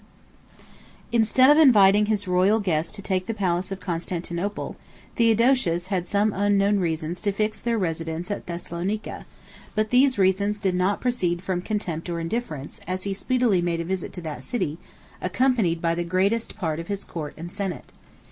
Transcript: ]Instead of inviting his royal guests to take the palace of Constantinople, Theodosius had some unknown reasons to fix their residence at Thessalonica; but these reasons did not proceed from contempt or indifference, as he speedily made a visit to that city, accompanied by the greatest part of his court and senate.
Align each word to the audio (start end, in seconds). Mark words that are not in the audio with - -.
]Instead 1.11 1.51
of 1.51 1.59
inviting 1.59 2.07
his 2.07 2.27
royal 2.27 2.59
guests 2.59 2.91
to 2.91 3.03
take 3.03 3.27
the 3.27 3.35
palace 3.35 3.71
of 3.71 3.79
Constantinople, 3.79 4.75
Theodosius 5.15 5.89
had 5.89 6.07
some 6.07 6.33
unknown 6.33 6.79
reasons 6.79 7.21
to 7.21 7.31
fix 7.31 7.59
their 7.59 7.77
residence 7.77 8.31
at 8.31 8.47
Thessalonica; 8.47 9.27
but 9.75 9.91
these 9.91 10.17
reasons 10.17 10.57
did 10.57 10.73
not 10.73 11.01
proceed 11.01 11.43
from 11.43 11.61
contempt 11.61 12.09
or 12.09 12.19
indifference, 12.19 12.81
as 12.87 13.03
he 13.03 13.13
speedily 13.13 13.61
made 13.61 13.79
a 13.79 13.85
visit 13.85 14.11
to 14.13 14.21
that 14.21 14.43
city, 14.43 14.79
accompanied 15.21 15.83
by 15.83 15.93
the 15.93 16.03
greatest 16.03 16.57
part 16.57 16.79
of 16.79 16.87
his 16.87 17.03
court 17.03 17.35
and 17.37 17.51
senate. 17.51 17.91